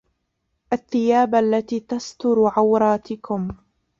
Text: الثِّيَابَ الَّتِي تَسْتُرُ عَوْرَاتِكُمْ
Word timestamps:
الثِّيَابَ 0.73 1.35
الَّتِي 1.35 1.79
تَسْتُرُ 1.79 2.35
عَوْرَاتِكُمْ 2.47 3.51